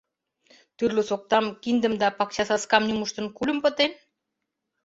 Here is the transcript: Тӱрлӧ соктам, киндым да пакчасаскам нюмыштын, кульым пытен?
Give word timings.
Тӱрлӧ 0.77 1.03
соктам, 1.09 1.45
киндым 1.63 1.93
да 2.01 2.07
пакчасаскам 2.17 2.83
нюмыштын, 2.87 3.25
кульым 3.37 3.59
пытен? 3.63 3.91